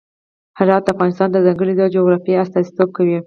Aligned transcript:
هرات 0.59 0.81
د 0.85 0.87
افغانستان 0.95 1.29
د 1.31 1.37
ځانګړي 1.45 1.73
ډول 1.77 1.91
جغرافیه 1.97 2.41
استازیتوب 2.43 2.89
کوي. 2.97 3.17